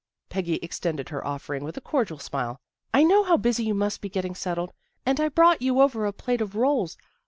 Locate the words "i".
2.91-3.03, 5.19-5.29